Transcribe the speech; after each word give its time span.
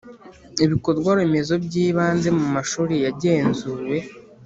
Ibikorwaremezo 0.65 1.53
by 1.65 1.73
ibanze 1.85 2.29
mu 2.37 2.45
mashuri 2.55 2.95
yagenzuwe 3.05 3.95